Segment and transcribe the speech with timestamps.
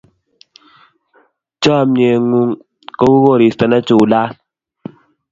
[1.61, 2.49] chamiet ng'un
[2.97, 4.31] ko u koristo nechulat